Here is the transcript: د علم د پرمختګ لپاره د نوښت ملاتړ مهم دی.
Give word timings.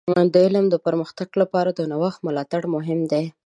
د 0.33 0.35
علم 0.45 0.65
د 0.69 0.75
پرمختګ 0.85 1.29
لپاره 1.41 1.69
د 1.73 1.79
نوښت 1.91 2.19
ملاتړ 2.27 2.61
مهم 2.75 2.99
دی. 3.11 3.25